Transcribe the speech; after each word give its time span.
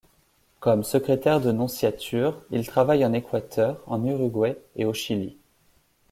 Comme 0.61 0.83
secrétaire 0.83 1.41
de 1.41 1.51
nonciature, 1.51 2.41
il 2.49 2.65
travaille 2.65 3.05
en 3.05 3.13
Équateur, 3.13 3.79
en 3.85 4.03
Uruguay 4.03 4.57
et 4.75 4.83
au 4.85 4.93
Chili. 4.95 5.37